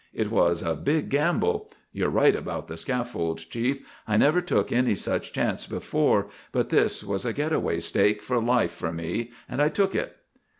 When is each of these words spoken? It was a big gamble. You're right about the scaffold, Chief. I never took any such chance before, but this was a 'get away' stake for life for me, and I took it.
It 0.15 0.31
was 0.31 0.63
a 0.63 0.73
big 0.73 1.09
gamble. 1.09 1.69
You're 1.93 2.09
right 2.09 2.35
about 2.35 2.67
the 2.67 2.75
scaffold, 2.75 3.37
Chief. 3.37 3.85
I 4.07 4.17
never 4.17 4.41
took 4.41 4.71
any 4.71 4.95
such 4.95 5.31
chance 5.31 5.67
before, 5.67 6.25
but 6.51 6.69
this 6.69 7.03
was 7.03 7.23
a 7.23 7.33
'get 7.33 7.53
away' 7.53 7.81
stake 7.81 8.23
for 8.23 8.39
life 8.41 8.71
for 8.71 8.91
me, 8.91 9.29
and 9.47 9.61
I 9.61 9.69
took 9.69 9.93
it. 9.93 10.17